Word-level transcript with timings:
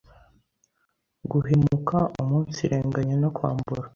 guhemuka, 1.31 1.97
umunsirenganya 2.21 3.15
no 3.23 3.29
kwambura, 3.35 3.83